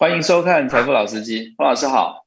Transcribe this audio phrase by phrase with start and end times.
[0.00, 2.24] 欢迎收看《财富老司机》，黄老师好，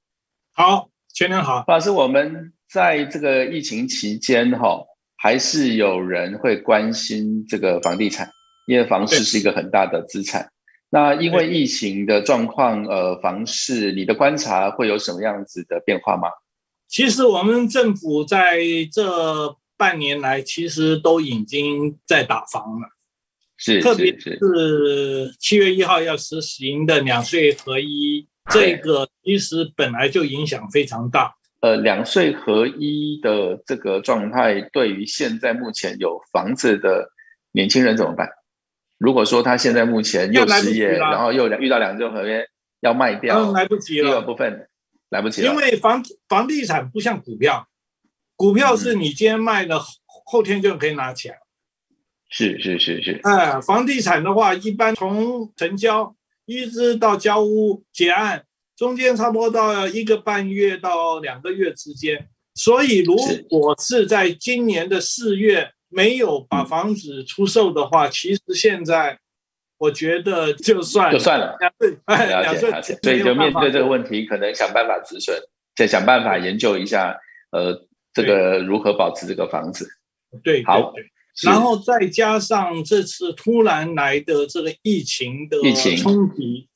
[0.53, 4.79] 好，全年好，方老师，我们在这个疫情期间，哈，
[5.17, 8.29] 还是有人会关心这个房地产，
[8.67, 10.47] 因为房市是一个很大的资产。
[10.91, 16.27] 那因为疫情的状况，呃，房市你的观察会有什么样子的变化吗？
[16.87, 18.59] 其实我们政府在
[18.91, 22.87] 这半年来，其实都已经在打房了。
[23.65, 24.37] 是，特别是
[25.39, 31.33] 七月一号要实行的两税合一，这个其实本来就影响非常大。
[31.61, 37.07] 呃，两税合一的这个状态，对于现在目前有房子的
[37.53, 38.27] 年轻人怎么办？
[38.97, 42.45] 如果说他现在目前又失业，然后又遇到两税合约
[42.81, 44.09] 要卖掉，来不及了。
[44.09, 44.67] 第二部分
[45.07, 47.65] 来不及了，因为房房地产不像股票，
[48.35, 49.81] 股票是你今天卖了，
[50.25, 51.33] 后天就可以拿钱。
[52.35, 56.15] 是是是是，哎，房地产的话，一般从成交
[56.47, 58.43] 一直到交屋结案，
[58.75, 62.27] 中间差不多到一个半月到两个月之间。
[62.55, 63.15] 所以，如
[63.47, 69.19] 果是在今年的四月没有把房子出售的话，其实现在
[69.77, 75.37] 我觉得就算就算了，两岁，两岁，所以就面对这个问题，可能想办法止损，
[75.75, 77.15] 再想办法研究一下，
[77.51, 79.87] 呃，这个如何保持这个房子。
[80.43, 80.91] 对，好。
[81.41, 85.57] 然后再加上这次突然来的这个疫情的
[85.97, 86.69] 冲击，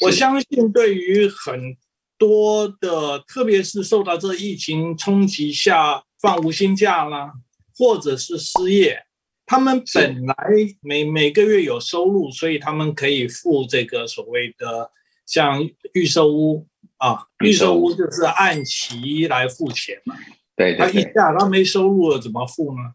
[0.00, 1.76] 我相信对于很
[2.18, 7.32] 多的，特别是受到这疫情冲击下放无薪假啦，
[7.76, 9.04] 或者是失业，
[9.46, 10.34] 他们本来
[10.80, 14.90] 每每个月有收入，所以他们可以付这个所谓的
[15.26, 17.94] 像预售屋啊，预售屋。
[17.94, 20.16] 就是按期来付钱嘛。
[20.56, 22.94] 对，他一下他没收入了，怎么付呢？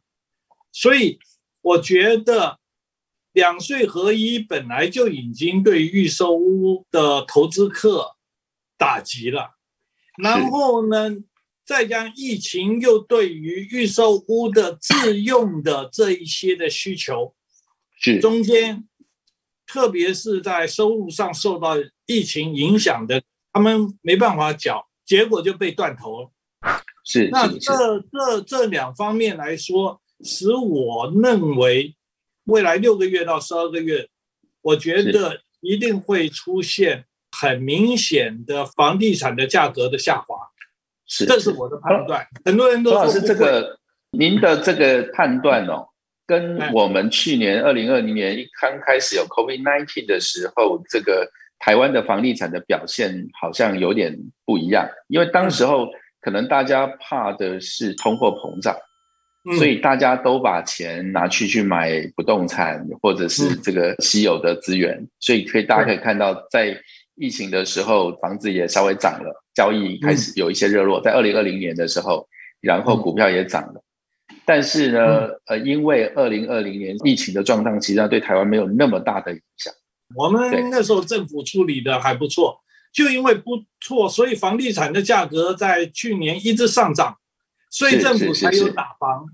[0.75, 1.17] 所以
[1.61, 2.59] 我觉得
[3.31, 8.17] 两税合一本来就已经对预售屋的投资客
[8.77, 9.55] 打击了，
[10.21, 11.11] 然后呢，
[11.65, 17.33] 再加疫情又对于预售屋的自用的这一些的需求，
[17.97, 18.85] 是中间，
[19.65, 21.75] 特别是在收入上受到
[22.05, 26.31] 疫情影响的，他们没办法缴，结果就被断头了。
[27.05, 30.01] 是那这这这两方面来说。
[30.23, 31.95] 使我认为，
[32.45, 34.07] 未来六个月到十二个月，
[34.61, 40.37] 我觉得一定会出现很明显的房地产的价格的下滑。
[41.05, 42.25] 是，这是我的判断。
[42.45, 43.77] 很多人都说，是这个
[44.11, 45.87] 您的这个判断哦，
[46.25, 54.89] 跟我们去年二零二零年一刚开始有 COVID nineteen 的时候，这个台湾的房地产的表现好像有点不一样。
[55.07, 55.87] 因为当时候
[56.21, 58.75] 可能大家怕的是通货膨胀。
[59.57, 65.07] 所以大家都把钱拿去去买不动产，或者是这个稀有的资源。
[65.19, 66.75] 所以可以大家可以看到，在
[67.15, 70.99] 疫情的时候，房子也稍微涨了，交易开始有一些热络。
[70.99, 72.27] 在二零二零年的时候，
[72.59, 73.83] 然后股票也涨了。
[74.43, 79.71] 但是呢，呃，因为二零二零年疫情的状况，实际上对台湾没有那么大的影响。
[80.15, 82.59] 我们那时候政府处理的还不错，
[82.91, 87.15] 就因为不错，所以房地产的价格在去年一直上涨。
[87.75, 89.25] 所以政府才有打房，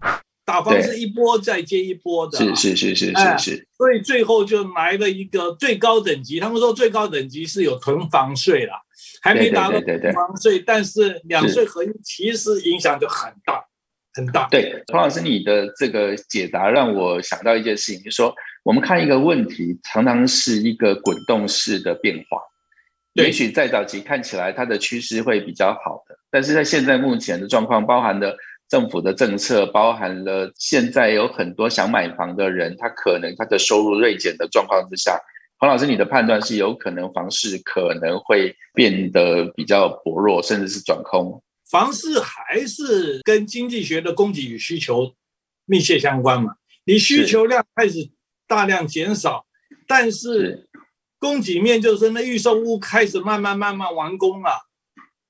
[0.43, 3.67] 打房是一波再接一波的，是是是是是是。
[3.77, 8.73] 所以最后就来了一个最高等级，他们说最高等级是有囤房税了，
[9.21, 13.63] 还没达到囤房税，但是两税合一其实影响就很大
[14.15, 14.47] 很大。
[14.49, 22.41] 对，彭老师，你的这个解答让我想到一件事情，就是说我们看一个问题，常常是一个滚动式的变化。
[23.13, 28.37] 也许在早期看起来它的趋势会比较好的，但是在现在目前的状况，包含了
[28.69, 35.19] 政府的政策，包含了现在有很多想买房的人，他可能他的收入锐减的状况之下，
[35.57, 41.43] 黄老师，你的判断是有可能房市可能会变得比较薄弱，甚至是转空。
[41.69, 45.13] 房市还是跟经济学的供给与需求
[45.65, 46.53] 密切相关嘛？
[46.85, 48.09] 你需求量开始
[48.47, 49.45] 大量减少，
[49.85, 50.69] 但是。
[51.21, 54.67] 供给面就是那预售屋开始慢慢慢慢完工了，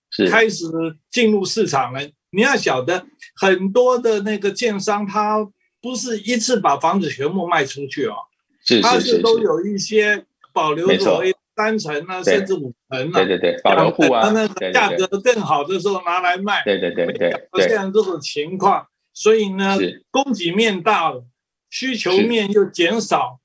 [0.10, 0.30] 是。
[0.30, 0.66] 开始
[1.12, 2.00] 进入市场了。
[2.30, 3.06] 你要晓得，
[3.36, 5.46] 很多的那个建商他
[5.82, 8.16] 不是一次把房子全部卖出去哦，
[8.64, 19.78] 是是是，都有一些保留所谓三层啊，甚至五层啊，对对对，保留户啊，那个价格更好的时候拿来卖，对对对对，出现这种情况，所以呢，
[20.10, 21.26] 供给面大了，
[21.70, 23.41] 需求面又减少。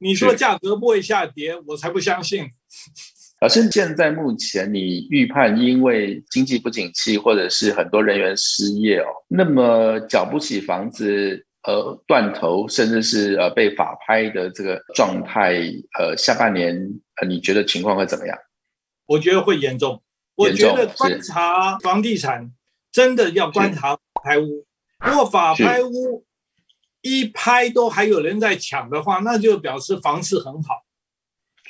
[0.00, 2.48] 你说价格不会下跌，我才不相信。
[3.40, 15.54] 老师，现在目前你预判，因为经济不景气，或者是很多人员失业哦，那么缴不起房子，呃，断头，甚至是呃被法拍的这个状态，
[15.98, 16.74] 呃，下半年
[17.20, 18.36] 呃，你觉得情况会怎么样？
[19.06, 20.02] 我觉得会严重。
[20.36, 22.50] 我觉得观察房地产
[22.90, 24.66] 真的要观察拍屋，
[25.04, 26.24] 如果法拍屋
[27.02, 30.84] 一拍都还有人在抢的话，那就表示房市很好。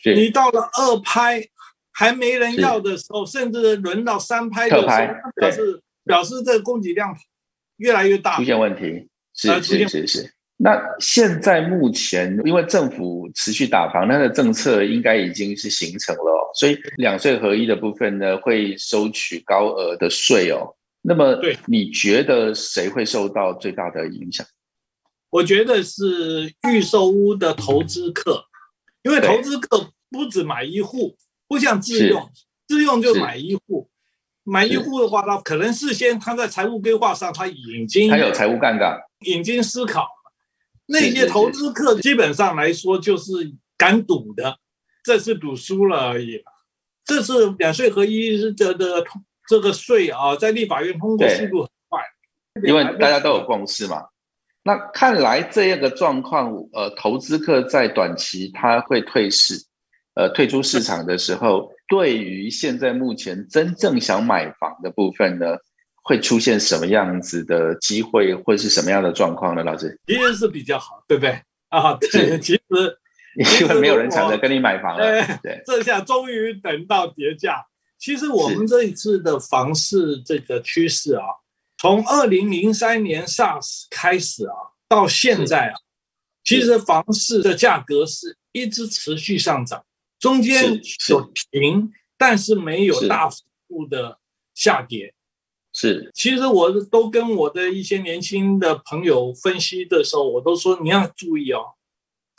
[0.04, 1.44] 你到了二拍
[1.92, 7.14] 还没人要的时候，甚至轮到三拍的时候，表示表示这个供给量
[7.76, 9.08] 越来越大，出现问题。
[9.34, 10.34] 是是是是。
[10.56, 20.76] 那现在目前，因为政府持续打房，它的政策应该已经是形成了，所以两税合一的部分呢，会收取高额的税哦。
[21.00, 24.46] 那么，对，你觉得谁会受到最大的影响？
[25.30, 28.44] 我觉得是预售屋的投资客，
[29.02, 31.16] 因为投资客不止买一户，
[31.46, 32.30] 不像自用，
[32.66, 33.88] 自用就买一户，
[34.42, 40.08] 买一户的话，他可能事先他在财务规划上他已经他有财务杠杆，已经思考。
[40.86, 43.30] 那些投资客基本上来说就是
[43.78, 44.58] 敢赌的，
[45.04, 46.42] 这次赌输了而已。
[47.04, 49.04] 这次两税合一的的
[49.48, 52.02] 这个税啊，在立法院通过速度很快，
[52.66, 54.08] 因为大家都有共识嘛。
[54.62, 59.54] 那看来这样的状况，呃，投资客在短期他会退市，
[60.14, 65.56] 呃，退出市场的时候，对于现在目前真正想买房的部分呢？
[66.02, 69.62] 会出现什么样子的机会，或是什么样的状况呢？
[69.62, 71.38] 老师，其实是比较好，对不对？
[71.68, 72.60] 啊，对，其实
[73.60, 75.04] 因为没有人抢着跟你买房了，
[75.42, 77.64] 对，这下终于等到跌价。
[77.98, 81.22] 其实我们这一次的房市这个趋势啊，
[81.80, 84.54] 从二零零三年 SARS 开始啊，
[84.86, 85.80] 到现在啊，
[86.44, 89.82] 其实房市的价格是一直持续上涨，
[90.18, 90.78] 中间
[91.08, 94.18] 有停，但是没有大幅度的
[94.54, 95.14] 下跌。
[95.72, 101.62] 是，其实我都跟我的一些年轻的朋友分析的时候，我都说你要注意哦，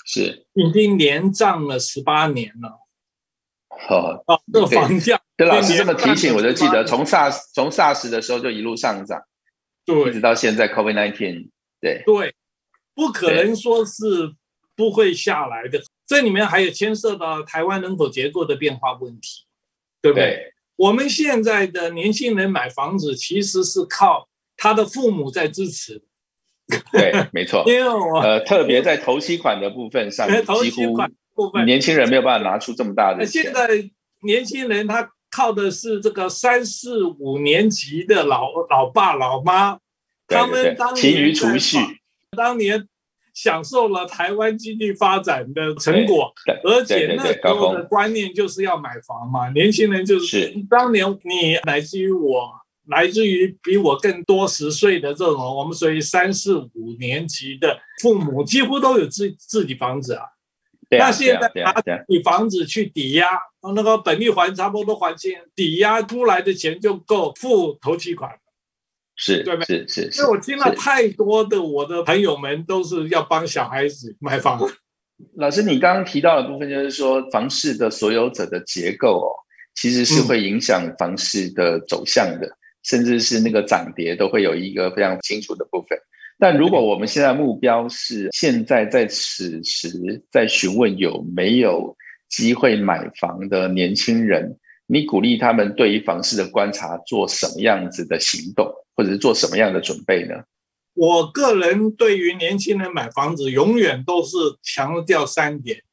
[0.05, 0.45] 是。
[0.53, 2.79] 已经连涨了十八年了。
[3.87, 9.19] 好，哦，这个房价，对老师这么提醒，我就记得从 SARS 从 SARS 的时候就一路上涨，
[9.93, 11.49] 对，一直到现在 COVID nineteen，
[11.79, 12.33] 对对，
[12.93, 14.33] 不可能说是
[14.75, 15.81] 不会下来的。
[16.07, 19.45] 这里面还有牵涉到台湾人口结构的变化问题，
[20.01, 20.53] 对不对？
[20.75, 24.27] 我们现在的年轻人买房子，其实是靠
[24.57, 26.01] 他的父母在支持。
[26.91, 27.63] 对，没错。
[27.69, 30.27] 因为我呃，特别在头期款的部分上，
[30.61, 30.97] 几乎
[31.65, 33.43] 年轻人没有办法拿出这么大的钱。
[33.43, 33.67] 现在
[34.23, 39.79] 年轻人他靠的是这个三四五年级的老老爸老妈，
[40.27, 41.79] 他们当勤于储蓄，
[42.37, 42.87] 当年。
[43.33, 46.33] 享受了台湾经济发展的成果，
[46.65, 49.49] 而且那时候的观念就是要买房嘛。
[49.51, 52.51] 年轻人就是当年你来自于我，
[52.87, 60.25] 来自于比我更多十岁的这种，我们属于三四五年级的父母，几乎都有自自己房子啊。
[60.97, 61.73] 那现在拿
[62.07, 63.27] 你房子去抵押，
[63.75, 68.29] 那个本利还差不多还清，抵押出来的钱就够付头期款。
[69.15, 74.59] 是，对是是，因为我听了太多的我的朋友们都是要帮小孩子买房。
[75.35, 79.29] 老师，你刚刚提到的部分就是说，房市的所有者的结构哦，
[79.75, 82.49] 其实是会影响房市的走向的，
[82.83, 85.97] 甚至是那个涨跌都会有一个非常清楚的部分。
[86.41, 91.95] 但如果我们现在目标是现在在此时在询问有没有
[92.29, 94.57] 机会买房的年轻人，
[94.87, 98.65] 你鼓励他们对于房市的观察做什么样子的行动？
[98.95, 100.33] 或者是做什么样的准备呢？
[100.95, 105.83] 我个人对于年轻人买房子，永远都是强调三点。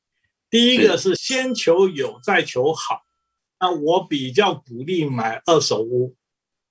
[0.49, 3.03] 第一个是先求有，再求好。
[3.61, 6.15] 那我比较鼓励买二手屋，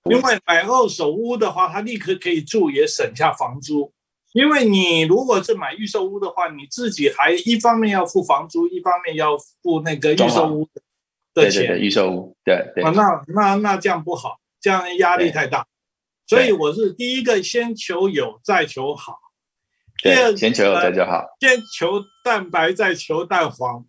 [0.10, 3.92] 因为买二手屋的话，他立刻可以住，也省下房租。
[4.34, 10.68] 因为你如果是买预售屋的话，你自己还一方面要付房租，一方面要付那个预售屋
[11.34, 11.80] 的钱。
[11.80, 12.84] 预售屋，对对。
[12.84, 15.66] 那那那这样不好，这样压力太大。
[16.28, 19.18] 所以我是第一个，先求有，再求好。
[20.04, 21.26] 第二，先求有，再求好。
[21.40, 23.86] 先求蛋白，再求蛋黄。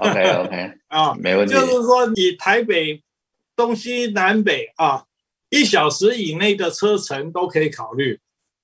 [0.00, 1.54] OK OK 啊，没问题。
[1.54, 3.02] 就是说，你台北
[3.56, 5.04] 东西南北啊，
[5.50, 8.18] 一小时以内的车程都可以考虑。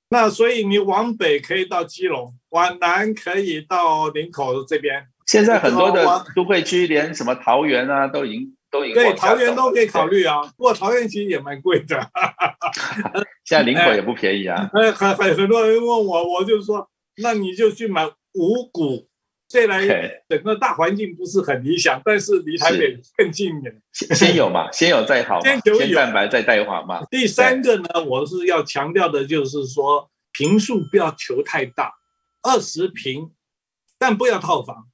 [0.09, 5.05] 那所以你往北可以到基隆，往南可以到林口这边。
[5.27, 8.95] 现在很多的都会区，连什么桃园啊，都已经都已经。
[8.95, 12.11] 对，桃园都可以考虑啊，不过桃园其实也蛮贵的。
[13.45, 14.71] 现在林口也不便宜啊。
[14.75, 16.89] 哎，很很很多人问我，我就说，
[17.21, 19.09] 那你就去买五股。
[19.49, 19.87] 虽然
[20.29, 23.83] 整个大环境不是很理想，但是离台北更近一点。
[23.93, 27.05] 先有 嘛，先有再好，先有蛋白再带化嘛。
[27.11, 31.95] 第三个呢，我是要强调的就是说，平数不要求太大，
[32.43, 33.31] 二十平，
[33.99, 34.89] 但不要套房，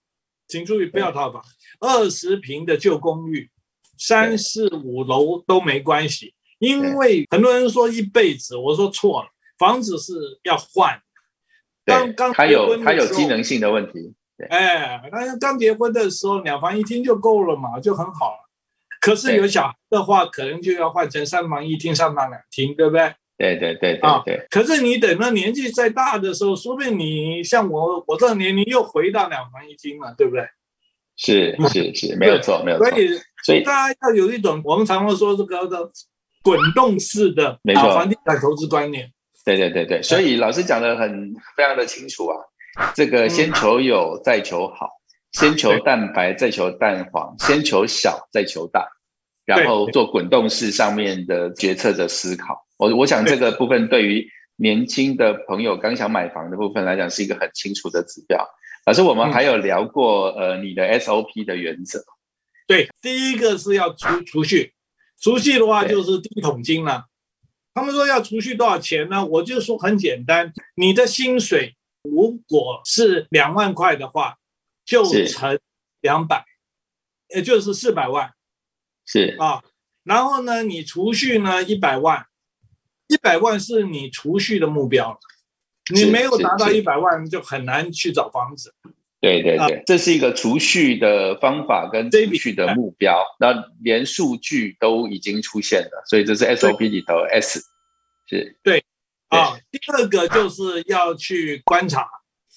[0.46, 1.42] 请注意不要套房，
[1.80, 3.50] 二十平的旧公寓。
[3.98, 9.28] 三四五楼都没关系，因为很多人说一辈子，我说错了，
[9.58, 11.00] 房子是要换。
[11.84, 14.12] 刚刚它有它有机能性的问题。
[14.50, 18.48] 哎，那刚结婚的时候两房一厅就够了嘛，就很好了。
[19.00, 23.12] 可是有小孩的话，可能就要换成三房一厅、三房两厅，对不对？
[23.38, 24.46] 对对对对对。
[24.50, 30.46] 可是你等到年纪再大的时候，说不定你像我我这个年龄又回到两房一厅了，对不对？
[31.16, 32.88] 是是是，没有错，没有错。
[32.88, 33.08] 所以
[33.44, 35.90] 所以大家要有一种我们常常说这个的
[36.42, 39.12] 滚动式的房地产投资观念。
[39.44, 42.36] 对对对对，所以老师讲的很非常的清楚啊。
[42.94, 44.86] 这个先求有，再求好；
[45.32, 48.88] 先求蛋白，再求蛋黄；先求小，再求大，
[49.44, 52.66] 然后做滚动式上面的决策的思考。
[52.78, 54.26] 我我想这个部分对于
[54.56, 58.46] 年轻的朋友刚想买房的部分来讲，是一个很清楚的指标。
[58.86, 62.02] 老师，我们还有聊过呃你的 SOP 的原则。
[62.66, 64.72] 对，第一个是要储储蓄，
[65.20, 67.04] 储蓄的话就是第一桶金了。
[67.74, 69.24] 他们说要储蓄多少钱呢？
[69.24, 74.38] 我就说很简单，你的薪水如果是两万块的话，
[74.84, 75.58] 就乘
[76.00, 76.44] 两百，
[77.34, 78.32] 也就是四百万。
[79.06, 79.36] 是。
[79.38, 79.62] 啊，
[80.02, 82.26] 然后呢，你储蓄呢一百万，
[83.06, 85.18] 一百万是你储蓄的目标，
[85.94, 88.74] 你没有达到一百万，就很难去找房子。
[89.20, 97.64] 对对对，这是一个储蓄的方法跟储蓄的目标，那连数据都已经出现了，所以这是 SOP 里头 S，
[98.26, 98.58] 是。
[98.64, 98.84] 对。
[99.28, 99.56] 啊。
[99.72, 102.06] 第二个就是要去观察，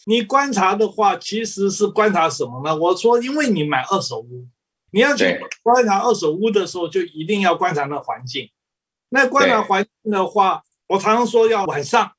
[0.05, 2.75] 你观察的话，其实是观察什么呢？
[2.75, 4.45] 我说，因为你买二手屋，
[4.91, 8.51] 你要去观察二手屋的时候，就一定要观察那环境。
[9.09, 12.11] 那观察环境的话，我常常说要晚上，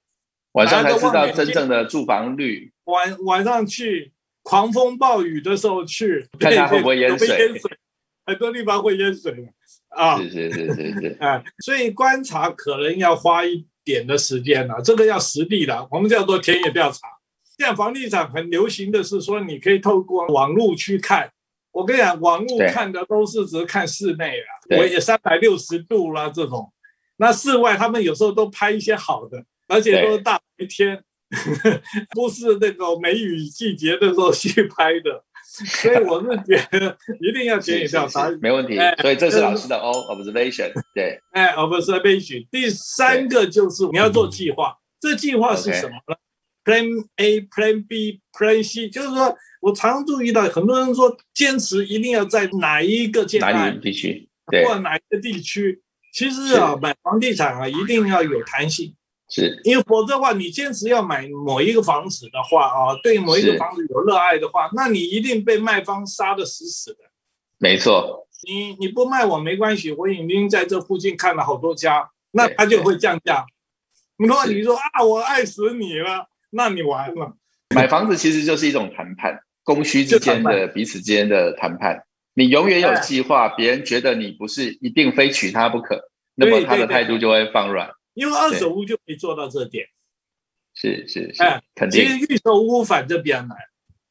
[0.53, 2.73] 晚上才知道真正的住房率。
[2.85, 4.13] 晚晚上去。
[4.49, 7.59] 狂风暴雨的时候去，看它会不会淹水？
[8.25, 9.53] 很多地方会淹水
[9.89, 10.17] 啊！
[10.19, 16.99] 是是是是是啊，所以观察可能要花一点的时间了，这个要实地的，我们叫做田野调查。
[17.57, 21.31] 现在房地产很流行的是说，你可以透过网络去看。
[21.71, 26.73] 我跟你讲，网络看的都是只看室内啊，我也三百六十度啦这种。
[27.19, 31.03] 那室外他们有时候都拍一些好的，而且都是大白天。
[32.15, 35.25] 不是那个梅雨季节的时候去拍的，
[35.65, 38.77] 所以我是觉得一定要田野调查， 没问题。
[39.01, 42.47] 所以这是老师的 O observation，对，哎，observation。
[42.51, 46.17] 第三个就是你要做计划，这计划是什么呢
[46.65, 54.29] ？Plan A、Plan B、Plan C，就是说我常注意到很多人说坚持一定要在哪一个阶段地区，
[54.67, 55.81] 或哪一个地区。
[56.13, 58.95] 其实啊，买房地产啊，一定要有弹性。
[59.29, 66.99] 是因为否则的话，你坚持要买某一个房子的话啊，对某一个房子有热爱的话，那你一定被卖方杀的死死的。
[67.59, 73.45] 没错，你你不卖我没关系，我已经在这附近看了好多家，那他就会降价。
[74.17, 77.37] 如果你说啊，我爱死你了，那你完了。
[77.75, 82.05] 买房子其实就是一种谈判，供需之间的彼此之间的谈判。
[82.35, 87.91] 你永远有计划，别人觉得你不是一定非娶她不可，那么他的态度就会放软。
[88.17, 89.87] 因为二手屋就可以做到这点，
[90.75, 91.43] 是是是，
[91.75, 92.03] 肯定。
[92.03, 93.55] 其实预售屋反正比较难。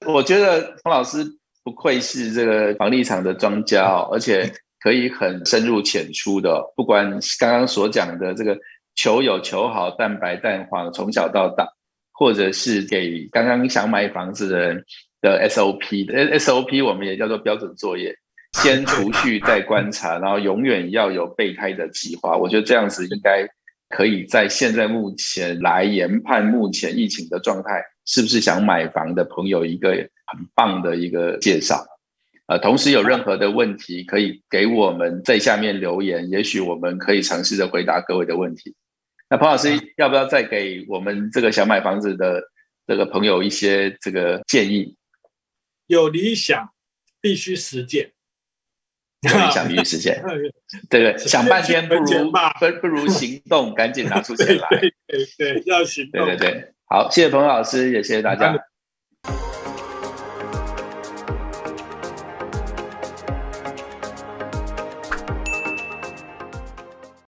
[0.05, 1.25] 我觉得冯老师
[1.63, 4.47] 不愧是这个房地产的专家哦，而且
[4.79, 6.63] 可以很深入浅出的。
[6.75, 7.09] 不管
[7.39, 8.55] 刚刚所讲的这个
[8.93, 11.67] 求有求好、蛋白蛋黄，从小到大，
[12.11, 14.85] 或者是给刚刚想买房子的人
[15.19, 18.15] 的 SOP 的 SOP，我们也叫做标准作业，
[18.53, 22.37] 先储蓄再观察，然后永远要有备胎的计划。
[22.37, 23.49] 我觉得这样子应该。
[23.95, 31.81] 可以在现在目前来研判目前疫情的状态，是不是想买房的朋友一个很棒的一个介绍？
[32.47, 38.75] 呃，同时有任何的问题可以给我们在下面留言，也许我们可以尝试着回答各位的问题。
[39.29, 42.43] 那彭老师要不要再给我们这个想买房子的
[42.85, 44.93] 这个朋友一些这个建议？
[45.87, 46.69] 有理想
[47.21, 48.11] 必须实践。
[49.21, 50.21] 理想必须实现，
[50.89, 52.37] 对对，想半天不如不
[52.81, 54.67] 不如行动，赶紧拿出钱来。
[55.07, 56.25] 对对，要行动。
[56.25, 58.55] 对对对，好，谢谢彭老师，也谢谢大家。